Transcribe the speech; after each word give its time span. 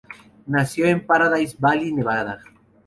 Nació 0.47 0.87
en 0.87 1.05
Paradise 1.05 1.55
Valley, 1.59 1.93
Nevada. 1.93 2.41